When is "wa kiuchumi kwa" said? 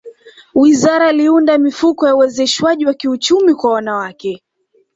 2.85-3.73